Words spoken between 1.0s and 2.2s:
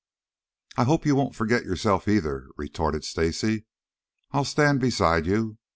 you won't forget yourself